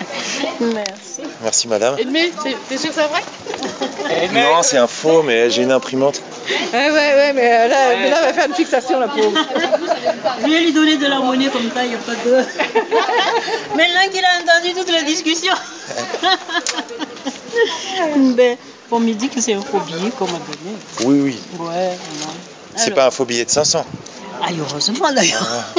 Merci. 0.60 1.22
Merci 1.42 1.68
madame. 1.68 1.98
Edmé, 1.98 2.32
c'est- 2.42 2.56
t'es 2.68 2.76
sûr 2.78 2.90
que 2.90 2.94
c'est 2.96 3.06
vrai 3.08 4.28
Non, 4.34 4.62
c'est 4.62 4.76
un 4.78 4.86
faux, 4.86 5.22
mais 5.22 5.50
j'ai 5.50 5.62
une 5.62 5.72
imprimante. 5.72 6.20
Ouais, 6.72 6.90
ouais, 6.90 6.92
ouais, 6.92 7.32
mais 7.34 7.52
euh, 7.52 7.68
là, 7.68 7.76
mais 7.96 8.10
là, 8.10 8.16
elle 8.20 8.26
va 8.28 8.32
faire 8.34 8.46
une 8.48 8.54
fixation, 8.54 9.00
la 9.00 9.08
pauvre. 9.08 9.32
Je 10.42 10.48
vais 10.50 10.60
lui 10.60 10.72
donner 10.72 10.96
de 10.96 11.06
la 11.06 11.18
monnaie 11.20 11.48
comme 11.48 11.70
ça, 11.74 11.84
il 11.84 11.90
n'y 11.90 11.94
a 11.94 11.98
pas 11.98 12.12
de. 12.14 12.36
Maintenant 13.76 14.08
qu'il 14.12 14.24
a 14.24 14.42
entendu 14.42 14.74
toute 14.74 14.90
la 14.92 15.02
discussion. 15.02 15.52
ben, 18.36 18.56
on 18.90 19.00
me 19.00 19.12
dit 19.14 19.28
que 19.28 19.40
c'est 19.40 19.54
un 19.54 19.62
faux 19.62 19.80
billet 19.80 20.10
qu'on 20.18 20.26
m'a 20.26 20.32
donné. 20.38 20.76
Oui, 21.04 21.20
oui. 21.20 21.38
Ouais, 21.58 21.88
non. 22.20 22.32
C'est 22.76 22.92
pas 22.92 23.06
un 23.06 23.10
faux 23.10 23.24
billet 23.24 23.44
de 23.44 23.50
500. 23.50 23.84
Ah, 24.42 24.48
heureusement 24.58 25.12
d'ailleurs. 25.12 25.74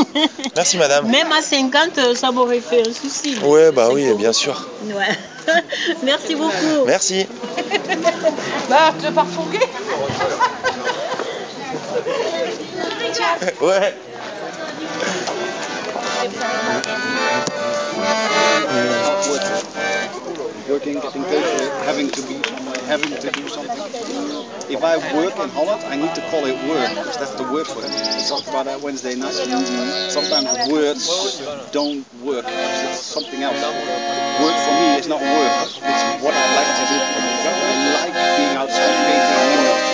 Merci 0.56 0.78
madame. 0.78 1.08
Même 1.10 1.32
à 1.32 1.42
50, 1.42 1.98
euh, 1.98 2.16
ça 2.16 2.32
m'aurait 2.32 2.62
fait 2.62 2.82
un 2.88 2.94
souci. 2.94 3.38
Ouais, 3.44 3.72
bah 3.72 3.90
oui, 3.92 4.14
bien 4.16 4.34
sûr. 4.34 4.68
Ouais. 4.84 5.18
Merci 6.04 6.36
beaucoup. 6.36 6.86
Merci. 6.86 7.26
Bah, 8.70 8.92
tu 9.00 9.06
veux 9.06 9.14
pas 9.14 9.22
refourguer? 9.22 9.60
Ouais. 13.62 13.96
working, 20.78 21.00
getting 21.00 21.24
paid, 21.24 21.44
having 21.86 22.10
to 22.10 22.22
be 22.24 22.44
somewhere, 22.44 22.80
having 22.86 23.10
to 23.10 23.32
do 23.32 23.48
something. 23.48 24.37
If 24.70 24.84
I 24.84 24.98
work 25.16 25.40
in 25.40 25.50
Holland, 25.56 25.80
I 25.88 25.96
need 25.96 26.14
to 26.16 26.22
call 26.28 26.44
it 26.44 26.52
work 26.68 26.90
because 26.92 27.16
that's 27.16 27.32
the 27.40 27.48
word 27.48 27.68
for 27.68 27.80
it. 27.80 27.88
We 27.88 28.24
talked 28.28 28.48
about 28.52 28.66
that 28.68 28.82
Wednesday 28.82 29.16
night. 29.16 29.32
Sometimes 30.12 30.52
words 30.68 31.08
don't 31.72 32.04
work 32.20 32.44
it's 32.44 33.00
something 33.00 33.44
else. 33.44 33.56
Work 33.64 34.58
for 34.60 34.76
me 34.76 35.00
is 35.00 35.08
not 35.08 35.24
work. 35.24 35.72
It's 35.72 36.04
what 36.20 36.36
I 36.36 36.46
like 36.60 36.68
to 36.68 36.84
do. 36.84 37.00
I 37.00 38.12
like 38.12 38.16
being 38.36 38.56
outside 38.60 38.92
painting 39.08 39.40
windows. 39.56 39.88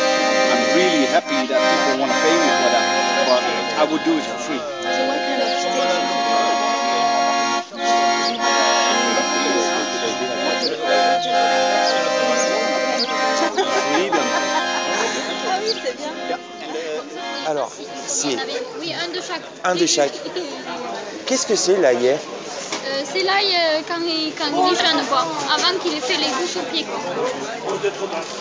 I'm 0.50 0.64
really 0.74 1.06
happy 1.06 1.38
that 1.54 1.62
people 1.62 2.02
want 2.02 2.10
to 2.10 2.18
pay 2.26 2.34
me 2.34 2.50
for 2.66 2.70
that, 2.74 2.86
but 3.30 3.42
I 3.78 3.84
would 3.86 4.02
do 4.02 4.18
it 4.18 4.26
for 4.26 4.38
free. 4.42 4.64
Alors, 17.48 17.72
c'est 18.08 18.28
Oui, 18.80 18.94
un 18.94 19.08
de 19.10 19.22
chaque. 19.22 19.42
un 19.64 19.76
de 19.76 19.86
chaque. 19.86 20.14
Qu'est-ce 21.26 21.46
que 21.48 21.56
c'est 21.56 21.78
l'aillet 21.78 22.18
Euh, 22.86 23.02
c'est 23.12 23.24
l'ail 23.24 23.48
euh, 23.56 23.82
quand, 23.88 24.02
il, 24.06 24.34
quand 24.38 24.46
il 24.52 24.74
est 24.74 24.76
jeune, 24.78 25.06
quoi. 25.08 25.26
Avant 25.56 25.78
qu'il 25.82 25.94
ait 25.96 26.02
fait 26.02 26.18
les 26.18 26.28
gousses 26.38 26.58
au 26.58 26.66
pied, 26.74 26.84
quoi. 26.84 27.00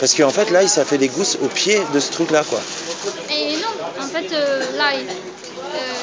Parce 0.01 0.15
qu'en 0.15 0.31
fait, 0.31 0.51
l'ail, 0.51 0.69
ça 0.69 0.85
fait 0.85 0.99
des 0.99 1.09
gousses 1.09 1.37
au 1.43 1.47
pied 1.49 1.81
de 1.95 2.01
ce 2.01 2.11
truc-là, 2.13 2.43
quoi. 2.49 2.61
Et 3.31 3.57
non, 3.57 3.75
en 4.03 4.07
fait, 4.07 4.33
euh, 4.33 4.63
l'ail, 4.77 5.07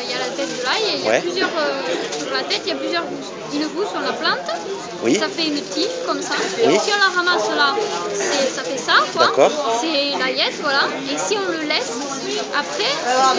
il 0.04 0.10
y 0.10 0.14
a 0.14 0.20
la 0.20 0.30
tête 0.38 0.50
de 0.58 0.64
l'ail 0.64 0.84
et 0.94 0.98
il 1.00 1.04
y 1.04 1.08
a 1.08 1.10
Ouais. 1.12 1.22
plusieurs. 1.22 1.50
sur 1.50 2.32
la 2.34 2.44
tête, 2.44 2.62
il 2.66 2.70
y 2.70 2.72
a 2.72 2.76
plusieurs 2.76 3.04
gousses. 3.04 3.32
Une 3.54 3.68
gousse, 3.68 3.92
on 3.96 4.00
la 4.00 4.14
plante. 4.14 4.50
Oui. 5.04 5.16
Ça 5.16 5.28
fait 5.30 5.48
une 5.48 5.62
tige 5.62 5.88
comme 6.06 6.22
ça. 6.22 6.34
Oui. 6.66 6.78
Si 6.84 6.92
on 6.92 7.00
la 7.00 7.16
ramasse 7.16 7.50
là, 7.56 7.74
c'est- 8.14 8.54
ça 8.56 8.64
fait 8.64 8.78
ça, 8.78 8.94
quoi. 9.14 9.28
D'accord. 9.28 9.52
C'est 9.82 10.18
l'aillette, 10.20 10.56
voilà. 10.62 10.82
Et 11.12 11.18
si 11.18 11.38
on 11.38 11.52
le 11.52 11.60
laisse, 11.68 11.92
après, 12.58 12.92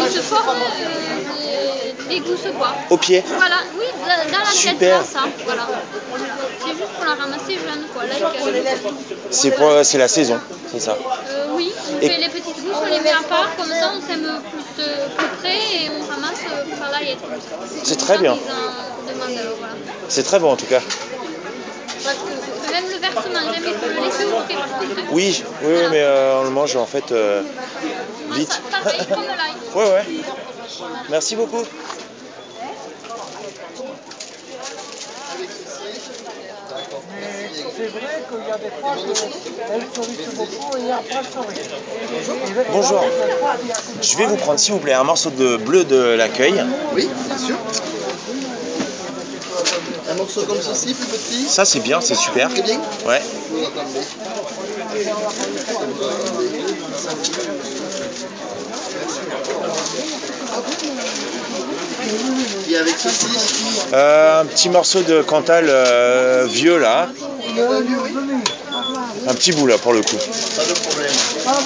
il 0.06 0.10
se 0.10 0.20
forme 0.20 0.56
euh, 0.56 2.08
des, 2.08 2.20
gousses, 2.20 2.48
quoi. 2.58 2.68
Au 2.88 2.96
pied 2.96 3.22
Voilà, 3.36 3.56
oui, 3.78 3.84
dans 4.00 4.06
la 4.08 4.24
tête, 4.24 4.54
Super. 4.54 4.98
là, 5.00 5.04
ça, 5.04 5.20
voilà. 5.44 5.66
C'est 6.62 6.70
juste 6.70 6.92
pour 6.96 7.04
la 7.04 7.14
ramasser 7.14 7.54
jeune, 7.54 7.84
quoi. 7.92 8.04
Là, 8.04 8.14
il 8.18 8.64
C'est 9.30 9.50
pour, 9.52 9.70
c'est 9.84 9.98
la 9.98 10.08
saison, 10.08 10.40
c'est 10.72 10.80
ça. 10.80 10.96
euh, 11.30 11.46
oui, 11.52 11.72
on 11.94 12.00
Et- 12.00 12.08
fait 12.08 12.18
les 12.20 12.28
petites 12.28 12.56
gousses, 12.64 12.76
on 12.82 12.86
les 12.86 13.00
met 13.00 13.10
à 13.12 13.22
part, 13.28 13.54
comme 13.56 13.68
ça 13.68 13.92
on 13.96 14.00
sème 14.06 14.22
plus, 14.22 14.82
euh, 14.84 15.06
plus 15.16 15.26
près 15.40 15.56
et 15.56 15.90
on 15.90 16.10
ramasse 16.10 16.40
euh, 16.50 16.64
pour 16.64 16.78
faire 16.78 16.90
l'aillette. 16.90 17.18
C'est 17.84 17.96
très 17.98 18.18
bien. 18.18 18.32
Euh. 18.32 18.36
C'est 20.08 20.22
très 20.24 20.38
bon 20.40 20.52
en 20.52 20.56
tout 20.56 20.66
cas. 20.66 20.80
Parce 22.02 22.16
que 22.16 22.72
même 22.72 22.84
le 22.90 22.98
versement, 22.98 23.52
jamais 23.52 23.68
il 23.68 23.74
faut 23.74 23.86
le 23.86 24.04
laisser 24.04 24.24
hein. 24.24 25.06
Oui, 25.12 25.44
oui, 25.62 25.72
oui, 25.72 25.82
mais 25.90 26.00
euh, 26.02 26.40
on 26.40 26.44
le 26.44 26.50
mange 26.50 26.76
en 26.76 26.86
fait 26.86 27.12
euh, 27.12 27.42
vite. 28.32 28.60
Pareil 28.70 29.06
comme 29.08 29.24
l'ail. 29.26 29.54
Ouais, 29.74 29.90
ouais. 29.92 30.04
Merci 31.10 31.36
beaucoup. 31.36 31.64
C'est 37.76 37.86
vrai 37.86 38.22
qu'il 38.28 38.46
y 38.46 38.50
a 38.50 38.58
des 38.58 38.70
fois 38.80 38.94
qu'elle 39.68 39.86
sourit 39.94 40.18
beaucoup 40.36 40.76
et 40.76 40.90
après 40.92 41.22
sourit. 41.32 41.56
Bonjour. 42.72 43.04
Je 44.02 44.16
vais 44.18 44.26
vous 44.26 44.36
prendre, 44.36 44.58
s'il 44.58 44.72
vous 44.74 44.80
plaît, 44.80 44.92
un 44.92 45.04
morceau 45.04 45.30
de 45.30 45.56
bleu 45.56 45.84
de 45.84 46.14
l'accueil. 46.14 46.62
Oui, 46.92 47.08
bien 47.26 47.38
sûr. 47.38 47.56
Un 50.10 50.14
morceau 50.14 50.42
comme 50.42 50.60
ceci, 50.60 50.94
plus 50.94 51.06
petit. 51.06 51.48
Ça, 51.48 51.64
c'est 51.64 51.80
bien, 51.80 52.00
c'est 52.00 52.14
super. 52.14 52.48
Très 52.50 52.62
bien. 52.62 52.80
Ouais. 53.06 53.22
Et 62.68 62.76
avec 62.76 62.94
ceci, 62.98 63.26
Euh, 63.92 64.40
un 64.42 64.46
petit 64.46 64.68
morceau 64.68 65.02
de 65.02 65.22
Cantal 65.22 65.66
euh, 65.68 66.46
vieux 66.48 66.78
là. 66.78 67.08
Un 69.28 69.34
petit 69.34 69.52
bout 69.52 69.66
là 69.66 69.78
pour 69.78 69.92
le 69.92 70.02
coup. 70.02 70.16
pas 70.16 70.64
de 70.64 70.72
problème. 70.74 71.12
Ah. 71.46 71.58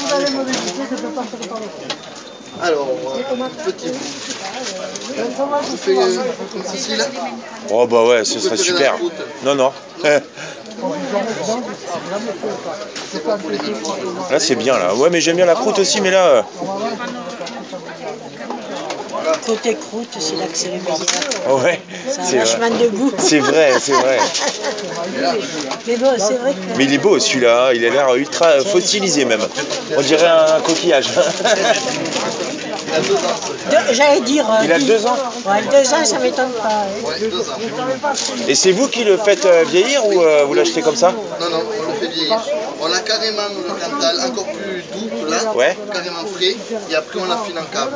Alors, 2.62 2.88
petit 3.66 3.88
bout. 3.88 3.98
Vous 5.16 5.76
faites 5.76 6.52
comme 6.52 6.62
ceci 6.64 6.96
là 6.96 7.04
Oh 7.70 7.86
bah 7.86 8.04
ouais, 8.04 8.24
ce 8.24 8.40
serait 8.40 8.56
super. 8.56 8.94
Non, 9.44 9.54
non. 9.54 9.72
Là 14.30 14.40
c'est 14.40 14.56
bien 14.56 14.76
là. 14.78 14.94
Ouais 14.94 15.08
mais 15.10 15.20
j'aime 15.20 15.36
bien 15.36 15.46
la 15.46 15.54
croûte 15.54 15.78
aussi 15.78 16.00
mais 16.00 16.10
là... 16.10 16.26
euh, 16.26 16.42
Côté 19.46 19.74
croûte, 19.74 20.08
c'est 20.18 20.36
là 20.36 20.46
que 20.46 20.56
c'est 20.56 20.68
le 20.68 20.80
meilleur. 20.80 21.62
ouais, 21.62 21.80
c'est 22.08 22.38
vrai. 22.56 22.70
de 22.70 22.88
goût. 22.88 23.12
C'est 23.18 23.38
vrai, 23.40 23.72
c'est 23.80 23.92
vrai. 23.92 24.18
Mais 25.86 25.96
bon, 25.96 26.12
c'est 26.18 26.34
vrai 26.34 26.52
que. 26.52 26.76
Mais 26.78 26.84
il 26.84 26.94
est 26.94 26.98
beau 26.98 27.18
celui-là, 27.18 27.66
hein. 27.68 27.72
il 27.74 27.84
a 27.84 27.90
l'air 27.90 28.14
ultra 28.14 28.60
fossilisé 28.60 29.24
même. 29.24 29.42
On 29.96 30.00
dirait 30.02 30.26
un 30.28 30.60
coquillage. 30.60 31.08
Deux- 33.00 33.94
J'allais 33.94 34.20
dire. 34.20 34.46
euh, 34.50 34.64
Il 34.64 34.72
a 34.72 34.78
deux 34.78 35.06
ans 35.06 35.16
Ouais, 35.46 35.62
deux 35.70 35.94
ans, 35.94 36.04
ça 36.04 36.18
m'étonne 36.18 36.50
pas. 36.52 36.68
hein. 36.68 36.86
Ouais, 37.04 37.18
deux 37.20 37.40
ans. 37.50 37.54
Et 38.48 38.54
c'est 38.54 38.72
vous 38.72 38.88
qui 38.88 39.04
le 39.04 39.16
faites 39.16 39.44
euh, 39.46 39.64
vieillir 39.64 40.06
ou 40.06 40.20
euh, 40.22 40.44
vous 40.44 40.54
l'achetez 40.54 40.82
comme 40.82 40.96
ça? 40.96 41.12
Non, 41.40 41.50
non, 41.50 41.62
on 41.88 41.92
le 41.92 41.98
fait 41.98 42.08
vieillir. 42.08 42.38
On 42.80 42.92
a 42.92 42.98
carrément 43.00 43.42
le 43.56 43.72
Cantal 43.72 44.16
encore 44.30 44.46
plus 44.46 44.82
doux 44.92 45.08
que 45.26 45.30
là, 45.30 45.52
Ouais. 45.54 45.76
carrément 45.92 46.24
frais, 46.34 46.56
et 46.90 46.94
après 46.94 47.18
on 47.20 47.24
l'affine 47.26 47.58
en 47.58 47.64
cave. 47.72 47.92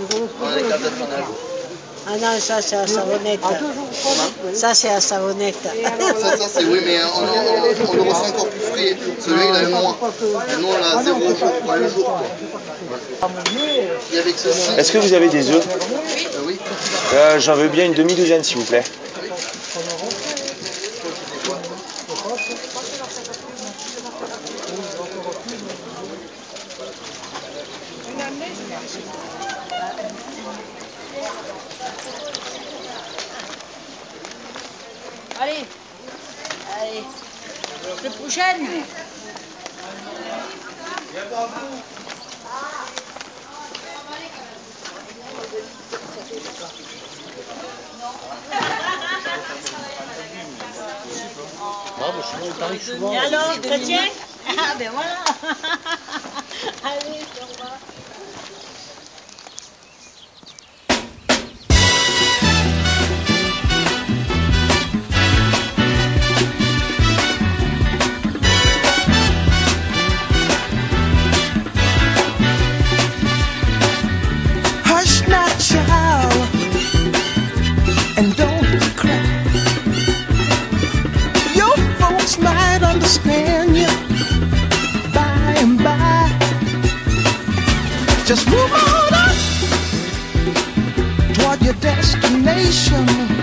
On 0.00 0.46
a 0.52 0.56
les 0.56 0.62
caves 0.62 0.82
d'affinage. 0.82 1.24
Ah 2.06 2.10
non, 2.20 2.38
ça 2.38 2.60
c'est 2.60 2.76
à 2.76 2.86
savonnette. 2.86 3.40
Ça 4.54 4.74
c'est 4.74 4.90
à 4.90 5.00
savonnette. 5.00 5.54
Ça, 6.20 6.36
ça 6.36 6.44
c'est 6.52 6.64
oui, 6.64 6.80
mais 6.84 6.98
on, 7.02 7.18
on- 7.18 7.90
on 7.90 7.94
le 7.94 8.02
ressent 8.02 8.28
encore 8.28 8.48
plus 8.48 8.60
frais. 8.60 8.96
Celui-là 9.20 9.42
il 9.48 9.54
a 9.54 9.78
un 9.78 9.80
mois. 9.82 9.98
Nous 10.60 10.66
on 10.68 10.78
l'a 10.78 11.02
zéro 11.02 11.20
jour, 11.20 11.52
pour 11.62 11.72
un 11.72 11.88
jour. 11.88 12.20
Est-ce 14.76 14.92
que 14.92 14.98
vous 14.98 15.12
avez 15.14 15.28
des 15.28 15.50
œufs? 15.50 15.64
Euh, 15.66 16.38
Oui. 16.46 16.58
Euh, 17.14 17.38
J'en 17.40 17.54
veux 17.54 17.68
bien 17.68 17.86
une 17.86 17.94
demi-douzaine 17.94 18.44
s'il 18.44 18.58
vous 18.58 18.64
plaît. 18.64 18.84
Allez. 35.40 35.66
Allez. 36.80 37.04
La 38.02 38.10
prochaine. 38.10 38.66
Et 53.12 53.18
alors, 53.18 53.60
tient 53.84 53.98
Ah 54.56 54.74
ben 54.78 54.90
voilà 54.92 55.24
Allez, 56.84 57.20
Just 88.26 88.48
move 88.48 88.72
on 88.72 89.12
up 89.12 89.36
toward 91.34 91.62
your 91.62 91.74
destination. 91.74 93.33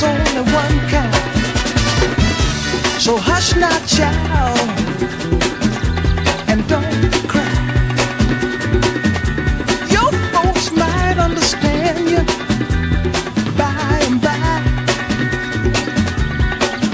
There's 0.00 0.18
only 0.18 0.52
one 0.52 0.78
kind. 0.90 1.14
So 3.00 3.16
hush 3.16 3.56
not, 3.56 3.86
child 3.86 4.58
and 6.48 6.68
don't 6.68 7.12
cry. 7.26 7.56
Your 9.90 10.12
folks 10.32 10.70
might 10.72 11.18
understand 11.18 12.10
you 12.10 12.22
by 13.56 13.98
and 14.06 14.20
by. 14.20 14.62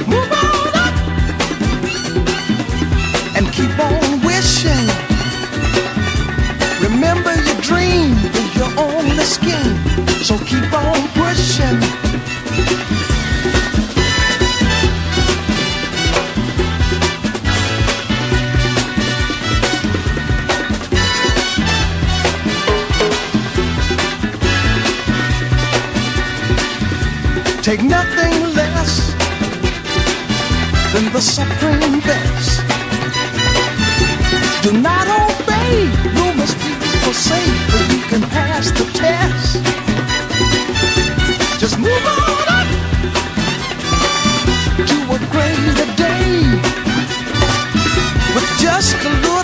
Move 0.07 0.33
on 0.45 0.75
up 0.85 0.97
and 3.37 3.45
keep 3.53 3.79
on 3.79 4.21
wishing. 4.25 4.87
Remember 6.89 7.35
your 7.35 7.61
dream 7.61 8.13
is 8.41 8.57
your 8.57 8.73
only 8.79 9.25
scheme, 9.25 9.77
so 10.23 10.39
keep 10.39 10.73
on 10.73 10.94
Take 27.75 27.91
nothing 27.91 28.55
less 28.55 29.11
than 30.93 31.13
the 31.13 31.21
supreme 31.21 31.99
best. 32.07 32.61
Do 34.63 34.79
not 34.81 35.09
obey 35.09 35.91
rumors 36.15 36.55
people 36.55 37.13
say, 37.13 37.45
but 37.73 37.85
you 37.93 38.03
can 38.11 38.23
pass 38.31 38.71
the 38.71 38.85
test. 38.95 39.57
Just 41.59 41.77
move 41.81 42.07
on 42.07 42.47
up 42.59 42.69
to 44.91 44.99
a 45.11 45.19
greater 45.35 45.89
day 45.97 46.31
with 48.37 48.49
just 48.61 48.95
a 49.05 49.11
little 49.27 49.44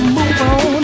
move 0.00 0.40
on 0.40 0.83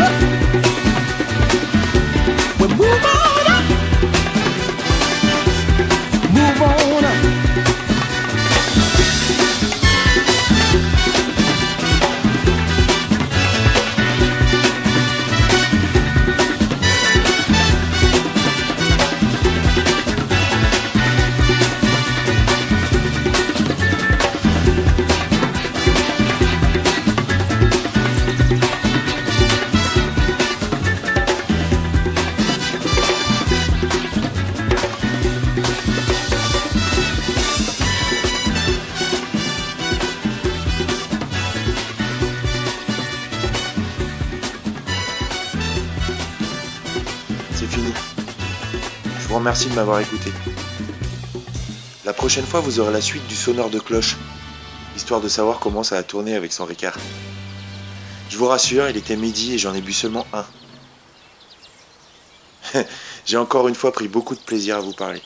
Je 47.72 49.28
vous 49.28 49.35
remercie 49.37 49.68
de 49.68 49.74
m'avoir 49.74 50.00
écouté. 50.00 50.33
La 52.04 52.12
prochaine 52.12 52.44
fois, 52.44 52.61
vous 52.61 52.80
aurez 52.80 52.92
la 52.92 53.00
suite 53.00 53.26
du 53.28 53.37
sonneur 53.37 53.70
de 53.70 53.78
cloche, 53.78 54.16
histoire 54.96 55.20
de 55.20 55.28
savoir 55.28 55.61
comment 55.61 55.83
ça 55.83 55.96
a 55.96 56.02
tourné 56.02 56.35
avec 56.35 56.52
son 56.52 56.64
Ricard. 56.64 56.96
Je 58.28 58.37
vous 58.37 58.46
rassure, 58.46 58.88
il 58.88 58.96
était 58.96 59.16
midi 59.16 59.54
et 59.54 59.59
j'en 59.59 59.74
ai 59.74 59.80
bu 59.80 59.92
seulement 59.92 60.26
un. 60.33 60.44
J'ai 63.26 63.37
encore 63.37 63.68
une 63.68 63.74
fois 63.74 63.92
pris 63.92 64.09
beaucoup 64.09 64.35
de 64.35 64.40
plaisir 64.40 64.76
à 64.76 64.80
vous 64.80 64.92
parler. 64.92 65.22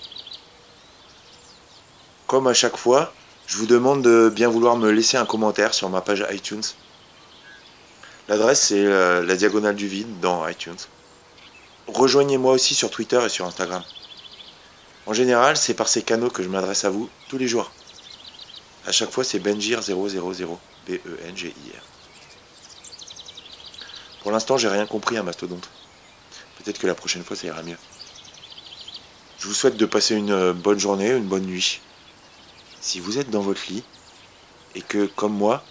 Comme 2.26 2.46
à 2.46 2.54
chaque 2.54 2.76
fois, 2.76 3.12
je 3.46 3.56
vous 3.56 3.66
demande 3.66 4.02
de 4.02 4.30
bien 4.34 4.48
vouloir 4.48 4.76
me 4.76 4.90
laisser 4.90 5.16
un 5.16 5.26
commentaire 5.26 5.72
sur 5.74 5.88
ma 5.88 6.00
page 6.00 6.26
iTunes. 6.30 6.62
L'adresse 8.28 8.62
c'est 8.68 8.84
euh, 8.84 9.24
la 9.24 9.36
diagonale 9.36 9.76
du 9.76 9.86
vide 9.86 10.20
dans 10.20 10.46
iTunes. 10.48 10.76
Rejoignez-moi 11.86 12.52
aussi 12.52 12.74
sur 12.74 12.90
Twitter 12.90 13.20
et 13.24 13.28
sur 13.28 13.46
Instagram. 13.46 13.82
En 15.06 15.12
général, 15.12 15.56
c'est 15.56 15.74
par 15.74 15.88
ces 15.88 16.02
canaux 16.02 16.30
que 16.30 16.42
je 16.42 16.48
m'adresse 16.48 16.84
à 16.84 16.90
vous 16.90 17.10
tous 17.28 17.36
les 17.36 17.46
jours. 17.46 17.70
À 18.86 18.92
chaque 18.92 19.10
fois, 19.10 19.24
c'est 19.24 19.38
Benjir000, 19.38 20.58
B-E-N-G-I-R. 20.88 21.82
Pour 24.22 24.30
l'instant, 24.30 24.56
j'ai 24.56 24.68
rien 24.68 24.86
compris 24.86 25.18
à 25.18 25.22
Mastodonte. 25.22 25.68
Peut-être 26.58 26.78
que 26.78 26.86
la 26.86 26.94
prochaine 26.94 27.24
fois, 27.24 27.36
ça 27.36 27.46
ira 27.46 27.62
mieux. 27.62 27.76
Je 29.38 29.46
vous 29.46 29.54
souhaite 29.54 29.76
de 29.76 29.84
passer 29.84 30.14
une 30.14 30.30
euh, 30.30 30.52
bonne 30.54 30.78
journée, 30.78 31.10
une 31.10 31.28
bonne 31.28 31.44
nuit, 31.44 31.80
Si 32.80 33.00
vous 33.00 33.18
êtes 33.18 33.28
dans 33.28 33.42
votre 33.42 33.60
lit 33.68 33.84
et 34.74 34.80
que, 34.80 35.04
comme 35.04 35.34
moi, 35.34 35.62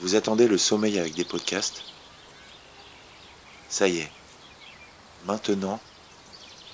vous 0.00 0.16
attendez 0.16 0.48
le 0.48 0.58
sommeil 0.58 0.98
avec 0.98 1.14
des 1.14 1.24
podcasts, 1.24 1.82
ça 3.68 3.86
y 3.86 3.98
est. 3.98 4.10
Maintenant, 5.24 5.78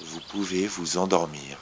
vous 0.01 0.21
pouvez 0.21 0.67
vous 0.67 0.97
endormir. 0.97 1.59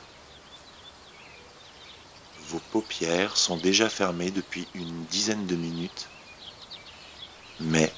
Vos 2.48 2.60
paupières 2.70 3.36
sont 3.36 3.56
déjà 3.56 3.88
fermées 3.88 4.30
depuis 4.30 4.68
une 4.74 5.04
dizaine 5.06 5.46
de 5.46 5.56
minutes. 5.56 6.08
Mais 7.58 7.92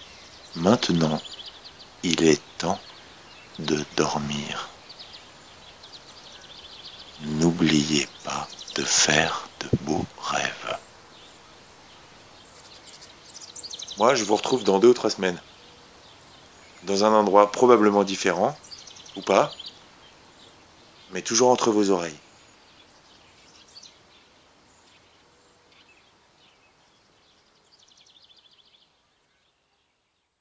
maintenant, 0.55 1.21
il 2.03 2.25
est 2.25 2.41
temps 2.57 2.81
de 3.59 3.85
dormir. 3.97 4.71
N'oubliez 7.21 8.09
pas 8.25 8.49
de 8.77 8.83
faire 8.85 9.49
de 9.61 9.69
beaux 9.83 10.07
rêves. 10.19 10.79
Moi, 13.99 14.15
je 14.15 14.25
vous 14.25 14.37
retrouve 14.37 14.65
dans 14.65 14.79
deux 14.79 14.89
ou 14.89 14.95
trois 14.95 15.11
semaines. 15.11 15.43
Dans 16.85 17.05
un 17.05 17.13
endroit 17.13 17.53
probablement 17.53 18.05
différent, 18.05 18.57
ou 19.17 19.23
pas, 19.23 19.55
mais 21.11 21.23
toujours 21.23 21.51
entre 21.51 21.71
vos 21.71 21.91
oreilles. 21.91 22.28